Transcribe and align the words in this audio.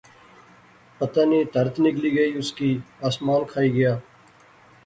پتہ 0.97 1.21
نی 1.29 1.39
تہرت 1.53 1.75
نگلی 1.83 2.09
گئی 2.15 2.31
اس 2.39 2.49
کی 2.57 2.69
اسمان 3.07 3.41
کھائی 3.51 3.69
گیا 3.77 3.93